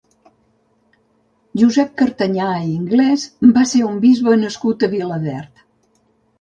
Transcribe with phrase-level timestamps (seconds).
[1.63, 3.29] Josep Cartañà i Inglés
[3.61, 5.67] va ser un bisbe nascut a Vilaverd.